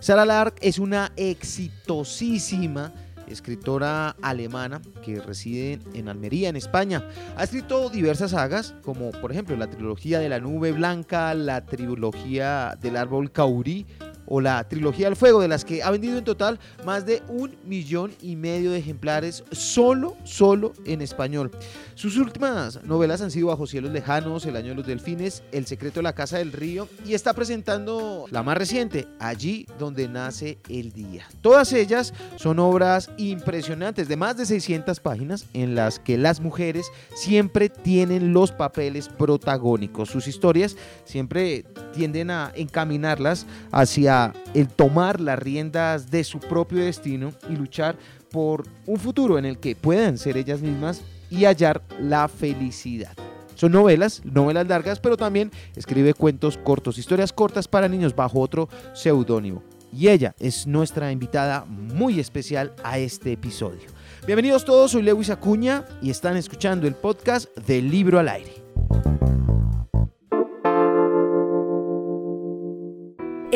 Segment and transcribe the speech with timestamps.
[0.00, 2.92] Sara Lark es una exitosísima
[3.26, 7.04] escritora alemana que reside en Almería, en España.
[7.36, 12.78] Ha escrito diversas sagas, como por ejemplo la trilogía de la nube blanca, la trilogía
[12.80, 13.86] del árbol caurí
[14.28, 17.56] o la trilogía del fuego, de las que ha vendido en total más de un
[17.64, 21.50] millón y medio de ejemplares solo, solo en español.
[21.94, 26.00] Sus últimas novelas han sido Bajo cielos lejanos, El año de los delfines, El secreto
[26.00, 30.92] de la casa del río y está presentando la más reciente, Allí donde nace el
[30.92, 31.26] día.
[31.40, 36.86] Todas ellas son obras impresionantes de más de 600 páginas en las que las mujeres
[37.14, 40.10] siempre tienen los papeles protagónicos.
[40.10, 44.17] Sus historias siempre tienden a encaminarlas hacia
[44.54, 47.96] el tomar las riendas de su propio destino y luchar
[48.30, 53.12] por un futuro en el que puedan ser ellas mismas y hallar la felicidad.
[53.54, 58.68] Son novelas, novelas largas, pero también escribe cuentos cortos, historias cortas para niños bajo otro
[58.94, 59.62] seudónimo.
[59.92, 63.88] Y ella es nuestra invitada muy especial a este episodio.
[64.26, 68.67] Bienvenidos todos, soy Lewis Acuña y están escuchando el podcast del Libro al Aire.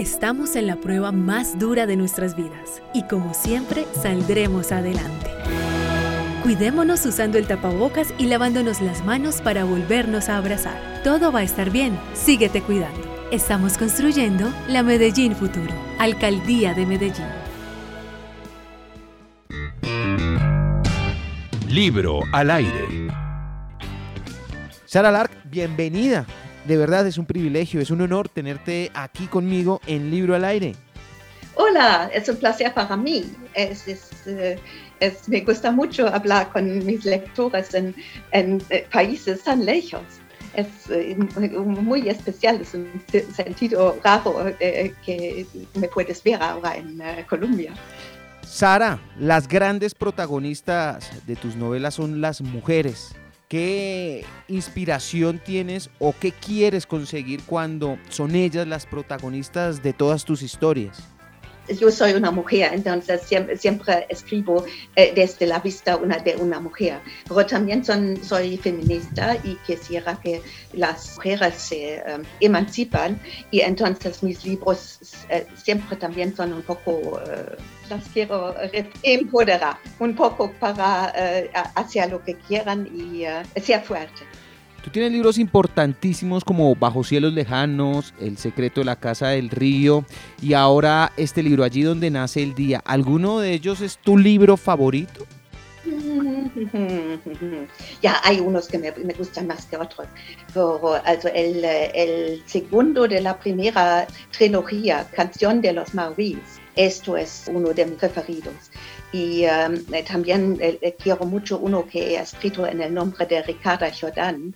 [0.03, 5.31] Estamos en la prueba más dura de nuestras vidas y como siempre saldremos adelante.
[6.43, 10.75] Cuidémonos usando el tapabocas y lavándonos las manos para volvernos a abrazar.
[11.05, 13.01] Todo va a estar bien, síguete cuidando.
[13.31, 17.29] Estamos construyendo la Medellín Futuro, Alcaldía de Medellín.
[21.69, 23.09] Libro al aire.
[24.85, 26.27] Sara Lark, bienvenida
[26.65, 30.75] de verdad es un privilegio, es un honor tenerte aquí conmigo en Libro al Aire.
[31.55, 33.25] Hola, es un placer para mí.
[33.55, 33.87] Es,
[34.27, 34.59] eh,
[35.27, 37.95] me gusta mucho hablar con mis lectores en,
[38.33, 40.03] eh, países tan lejos.
[40.55, 42.89] Es eh, muy especial, es un
[43.35, 47.73] sentido raro que me puedes ver ahora en Colombia.
[48.43, 53.15] Sara, las grandes protagonistas de tus novelas son las mujeres.
[53.53, 60.41] ¿Qué inspiración tienes o qué quieres conseguir cuando son ellas las protagonistas de todas tus
[60.41, 61.12] historias?
[61.69, 64.65] Yo soy una mujer, entonces siempre, siempre escribo
[64.97, 70.19] eh, desde la vista una, de una mujer, pero también son, soy feminista y quisiera
[70.21, 73.21] que las mujeres se um, emancipan
[73.51, 74.99] y entonces mis libros
[75.31, 78.55] uh, siempre también son un poco, uh, las quiero
[79.03, 81.13] empoderar, un poco para
[81.75, 83.25] hacer lo que quieran y
[83.61, 84.23] ser fuerte.
[84.83, 90.05] Tú tienes libros importantísimos como Bajo cielos lejanos, El secreto de la casa del río
[90.41, 92.83] y ahora este libro Allí donde nace el día.
[92.85, 95.25] ¿Alguno de ellos es tu libro favorito?
[98.03, 100.07] Ya, hay unos que me, gustan más que otros.
[100.53, 100.97] Pero,
[101.35, 107.87] el, el, segundo de la primera trilogía, Canción de los Maoris, esto es uno de
[107.87, 108.71] mis preferidos.
[109.13, 113.27] Y um, eh, también eh, eh, quiero mucho uno que he escrito en el nombre
[113.27, 114.55] de Ricardo Jordan,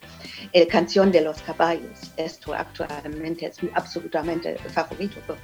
[0.52, 2.12] El Canción de los Caballos.
[2.16, 5.38] Esto actualmente es mi absolutamente favorito, pero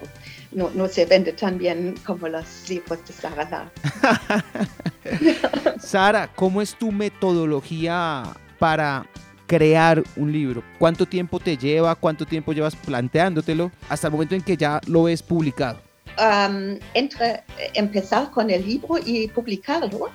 [0.52, 3.70] no, no se vende tan bien como los libros de Sara
[5.78, 8.22] Sara, ¿cómo es tu metodología
[8.58, 9.04] para
[9.46, 10.62] crear un libro?
[10.78, 11.94] ¿Cuánto tiempo te lleva?
[11.96, 15.91] ¿Cuánto tiempo llevas planteándotelo hasta el momento en que ya lo ves publicado?
[16.94, 20.10] Entre empezar con el libro y publicarlo,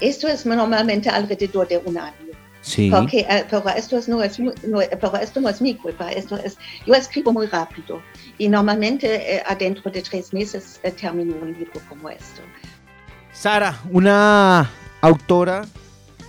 [0.00, 2.14] esto es normalmente alrededor de un año.
[2.60, 2.90] Sí.
[2.90, 4.38] Porque, eh, pero, esto es, no es,
[4.68, 8.02] pero esto no es mi culpa, esto es, yo escribo muy rápido
[8.38, 12.42] y normalmente eh, adentro de tres meses eh, termino un libro como esto.
[13.32, 14.68] Sara, una
[15.00, 15.64] autora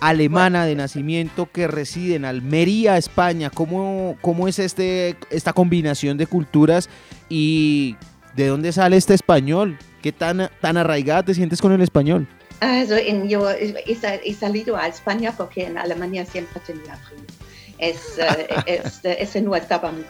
[0.00, 3.50] alemana de nacimiento que reside en Almería, España.
[3.50, 6.88] ¿Cómo, cómo es este, esta combinación de culturas
[7.28, 7.96] y
[8.34, 9.78] ¿De dónde sale este español?
[10.02, 12.26] ¿Qué tan, tan arraigada te sientes con el español?
[12.60, 17.37] Also en, yo he, salido a España porque en Alemania siempre tenía frío
[17.78, 20.04] es, eh, es, ese no estaba muy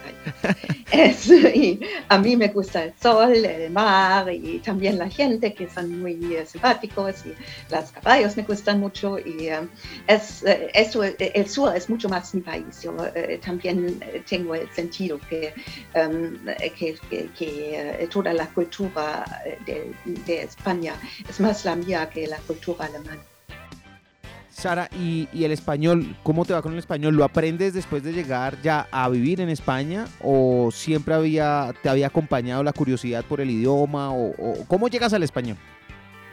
[0.90, 5.68] es, y a mí me gusta el sol, el mar y también la gente que
[5.68, 7.34] son muy eh, simpáticos y
[7.72, 9.68] los caballos me gustan mucho y eh,
[10.06, 10.44] es,
[10.74, 12.82] eso, el sur es mucho más mi país.
[12.82, 12.94] Yo
[13.44, 15.52] también tengo el sentido que,
[15.94, 16.38] em,
[16.76, 16.96] que,
[17.36, 19.24] que, toda la cultura
[19.66, 20.94] de, de España
[21.28, 23.22] es más la mía que la cultura alemana.
[24.58, 26.16] Sara, ¿y, el español?
[26.24, 27.14] ¿Cómo te va con el español?
[27.14, 32.08] ¿Lo aprendes después de llegar ya a vivir en España o siempre había, te había
[32.08, 34.34] acompañado la curiosidad por el idioma o,
[34.66, 35.56] cómo llegas al español?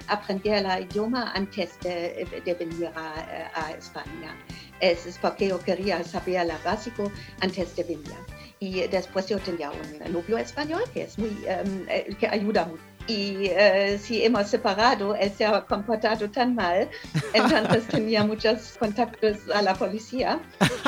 [0.07, 2.27] Aprendí el idioma antes de,
[2.59, 4.35] venir a, España.
[4.79, 7.11] Es, porque yo quería saber lo básico
[7.41, 8.15] antes de venir.
[8.59, 12.94] Y después yo tenía un novio español que es muy, eh, que ayuda mucho.
[13.07, 16.89] Y eh, si hemos separado, él se ha comportado tan mal,
[17.33, 20.39] entonces tenía muchos contactos a la policía.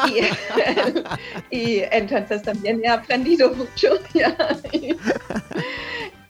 [0.08, 0.22] Y,
[1.56, 3.90] y entonces también he aprendido mucho.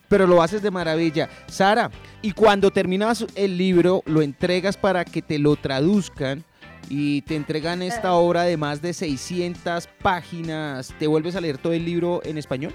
[0.09, 1.29] pero lo haces de maravilla.
[1.47, 1.91] Sara,
[2.21, 6.43] y cuando terminas el libro, lo entregas para que te lo traduzcan
[6.89, 10.93] y te entregan esta obra de más de 600 páginas.
[10.99, 12.73] ¿Te vuelves a leer todo el libro en español?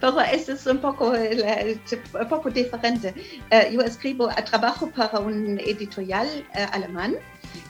[0.00, 3.14] Pero esto es un poco, un poco diferente.
[3.72, 7.16] Yo escribo, trabajo para un editorial alemán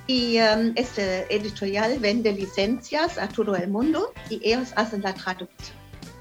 [0.06, 5.78] y um, este editorial vende licencias a todo el mundo y ellos hacen la traducción.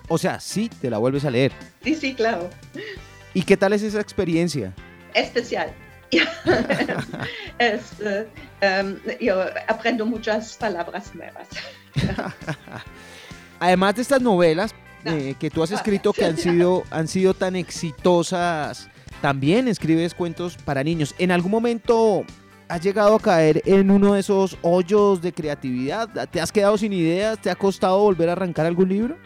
[0.07, 1.51] O sea, sí, te la vuelves a leer.
[1.83, 2.49] Sí, sí, claro.
[3.33, 4.73] ¿Y qué tal es esa experiencia?
[5.13, 5.73] Especial.
[7.59, 8.25] es, uh,
[8.65, 11.47] um, yo aprendo muchas palabras nuevas.
[13.59, 14.73] Además de estas novelas
[15.05, 18.89] eh, que tú has escrito que han sido, han sido tan exitosas,
[19.21, 21.15] también escribes cuentos para niños.
[21.17, 22.23] ¿En algún momento
[22.67, 26.09] has llegado a caer en uno de esos hoyos de creatividad?
[26.29, 27.39] ¿Te has quedado sin ideas?
[27.41, 29.17] ¿Te ha costado volver a arrancar algún libro?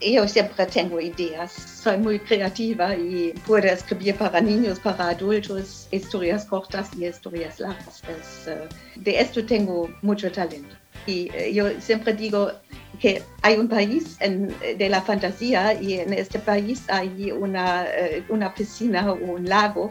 [0.00, 6.46] Yo siempre tengo ideas, soy muy creativa y puedo escribir para niños, para adultos, historias
[6.46, 8.02] cortas y historias largas.
[8.46, 8.66] Eh,
[8.96, 10.74] de esto tengo mucho talento.
[11.06, 12.50] Y eh, yo siempre digo
[13.00, 18.52] que hay un país de la fantasía y en este país hay una, eh, una
[18.52, 19.90] piscina o un lago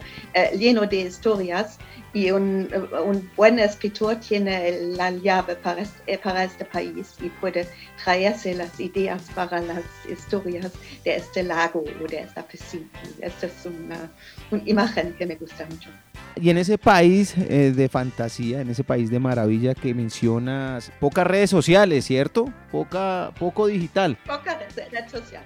[0.56, 1.80] lleno de historias
[2.14, 2.70] y un,
[3.06, 7.68] un, buen escritor tiene la llave para este, para este país y puede
[8.04, 10.72] traerse las ideas para las historias
[11.04, 12.88] de este lago o de esta piscina.
[13.22, 14.12] Esta es una,
[14.52, 15.90] una imagen que me gusta mucho.
[16.36, 21.26] Y en ese país eh, de fantasía, en ese país de maravilla que mencionas, pocas
[21.26, 22.52] redes sociales, ¿cierto?
[22.72, 24.18] Poca, poco digital.
[24.26, 25.44] Poca red social.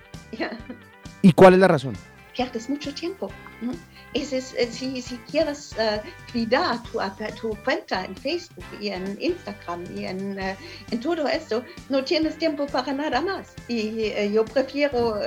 [1.22, 1.94] ¿Y cuál es la razón?
[2.34, 3.30] Pierdes mucho tiempo.
[3.62, 3.72] ¿no?
[4.14, 5.76] Si, quieres
[6.32, 7.00] cuidar tu,
[7.40, 12.66] tu, cuenta en Facebook y en Instagram y en, en, todo esto, no tienes tiempo
[12.68, 13.54] para nada más.
[13.68, 15.20] Y uh, yo prefiero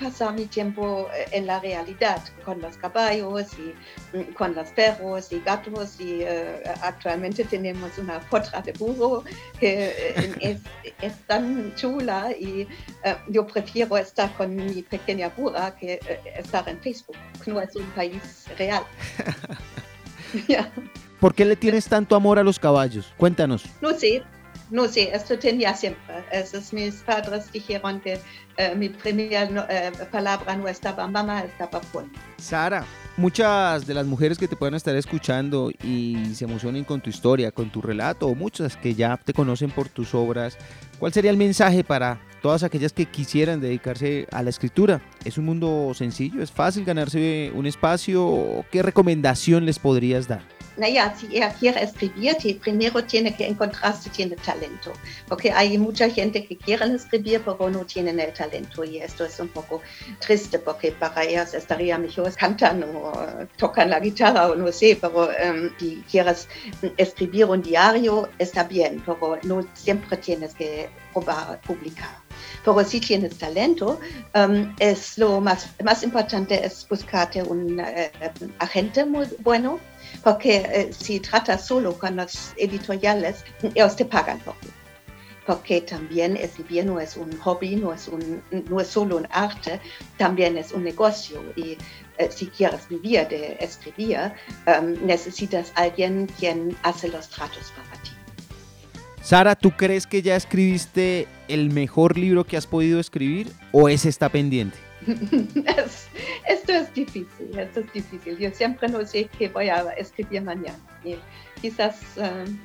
[0.00, 5.40] pasar mi tiempo en la realidad, con los caballos y mm, con los perros y
[5.40, 6.00] gatos.
[6.00, 6.24] Y
[6.82, 9.24] actualmente tenemos una potra de burro
[9.60, 10.60] que es,
[11.00, 12.66] es, tan chula y
[13.28, 16.00] yo prefiero estar con mi pequeña burra que
[16.36, 17.16] estar en Facebook.
[17.46, 18.13] No es un país
[18.58, 18.82] real.
[21.20, 23.12] ¿Por qué le tienes tanto amor a los caballos?
[23.16, 23.64] Cuéntanos.
[23.80, 24.22] No sé,
[24.70, 26.24] no sé, esto tenía siempre.
[26.32, 28.20] Esos, mis padres dijeron que
[28.56, 32.10] eh, mi primera eh, palabra no estaba mamá, estaba Juan.
[32.38, 32.84] Sara,
[33.16, 37.52] muchas de las mujeres que te puedan estar escuchando y se emocionen con tu historia,
[37.52, 40.58] con tu relato, o muchas que ya te conocen por tus obras,
[40.98, 45.00] ¿cuál sería el mensaje para todas aquellas que quisieran dedicarse a la escritura.
[45.24, 48.66] Es un mundo sencillo, es fácil ganarse un espacio.
[48.70, 50.42] ¿Qué recomendación les podrías dar?
[50.76, 54.92] Naja, si ella quiere escribir, primero tiene que encontrar si tiene talento,
[55.26, 59.40] porque hay mucha gente que quiere escribir, pero no tienen el talento y esto es
[59.40, 59.80] un poco
[60.18, 63.12] triste, porque para ellas estaría mejor cantan o
[63.56, 66.48] tocan la guitarra o no sé, pero um, si quieres
[66.98, 72.23] escribir un diario está bien, pero no siempre tienes que probar publicar.
[72.64, 74.00] Pero si tienes talento,
[74.34, 75.68] um, es lo más,
[76.02, 77.84] importante es buscarte un uh,
[78.58, 79.78] agente muy bueno,
[80.22, 84.54] porque uh, si tratas solo con los editoriales, ellos te pagan por
[85.46, 88.42] porque también escribir no es un hobby, no es, un,
[88.84, 89.80] solo un arte,
[90.16, 91.42] también es un negocio.
[91.56, 91.76] Y
[92.18, 94.32] uh, si quieres vivir de escribir,
[94.66, 98.23] um, necesitas alguien quien hace los tratos para ti.
[99.24, 104.10] Sara, ¿tú crees que ya escribiste el mejor libro que has podido escribir o ese
[104.10, 104.76] está pendiente?
[106.46, 108.36] esto es difícil, esto es difícil.
[108.36, 110.78] Yo siempre no sé qué voy a escribir mañana.
[111.02, 111.16] Y
[111.62, 112.58] quizás um,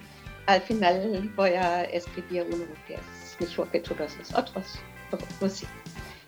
[0.47, 4.79] al final voy a escribir uno que es mejor que todos los otros.
[5.39, 5.65] no sé.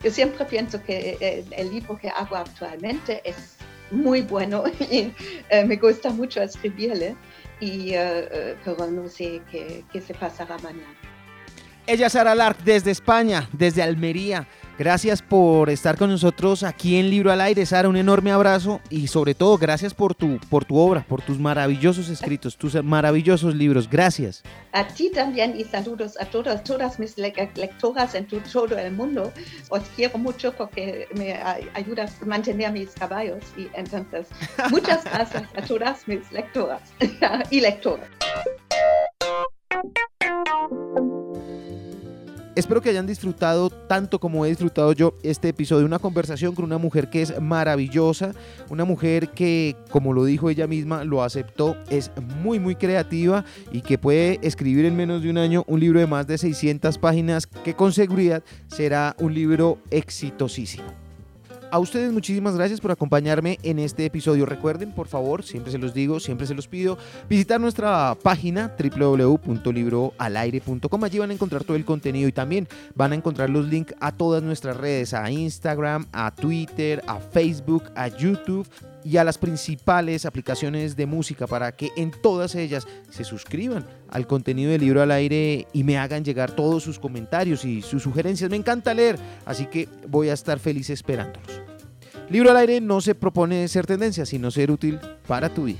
[0.01, 3.57] Yo siempre pienso que el, el, libro que hago actualmente es
[3.91, 7.17] muy bueno y uh, me gusta mucho escribirle
[7.61, 10.93] y, uh, pero no sé qué, qué se pasará mañana.
[11.87, 14.47] Ella Sara Lark desde España, desde Almería.
[14.81, 17.87] Gracias por estar con nosotros aquí en Libro al Aire, Sara.
[17.87, 22.09] Un enorme abrazo y sobre todo gracias por tu, por tu obra, por tus maravillosos
[22.09, 23.87] escritos, tus maravillosos libros.
[23.87, 24.41] Gracias.
[24.71, 29.31] A ti también y saludos a todas, todas mis lectoras en todo el mundo.
[29.69, 31.33] Os quiero mucho porque me
[31.75, 34.29] ayudas a mantener mis caballos y entonces
[34.71, 36.81] muchas gracias a todas mis lectoras
[37.51, 38.09] y lectoras.
[42.53, 46.77] Espero que hayan disfrutado tanto como he disfrutado yo este episodio, una conversación con una
[46.77, 48.33] mujer que es maravillosa,
[48.69, 53.81] una mujer que, como lo dijo ella misma, lo aceptó, es muy muy creativa y
[53.81, 57.47] que puede escribir en menos de un año un libro de más de 600 páginas
[57.47, 61.10] que con seguridad será un libro exitosísimo.
[61.71, 64.45] A ustedes muchísimas gracias por acompañarme en este episodio.
[64.45, 66.97] Recuerden, por favor, siempre se los digo, siempre se los pido,
[67.29, 71.03] visitar nuestra página www.libroalaire.com.
[71.05, 74.11] Allí van a encontrar todo el contenido y también van a encontrar los links a
[74.11, 78.67] todas nuestras redes, a Instagram, a Twitter, a Facebook, a YouTube
[79.03, 84.27] y a las principales aplicaciones de música para que en todas ellas se suscriban al
[84.27, 88.49] contenido del libro al aire y me hagan llegar todos sus comentarios y sus sugerencias.
[88.49, 91.60] Me encanta leer, así que voy a estar feliz esperándolos.
[92.31, 95.79] Libro al aire no se propone ser tendencia, sino ser útil para tu vida.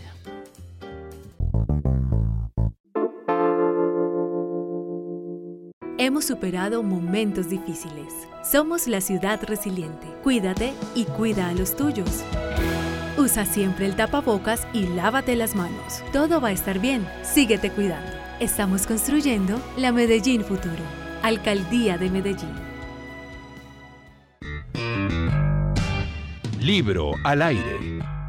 [5.98, 8.12] Hemos superado momentos difíciles.
[8.44, 10.08] Somos la ciudad resiliente.
[10.24, 12.22] Cuídate y cuida a los tuyos.
[13.18, 16.04] Usa siempre el tapabocas y lávate las manos.
[16.12, 17.08] Todo va a estar bien.
[17.24, 18.12] Síguete cuidando.
[18.42, 20.84] Estamos construyendo la Medellín Futuro.
[21.24, 22.71] Alcaldía de Medellín.
[26.62, 28.21] Libro al aire.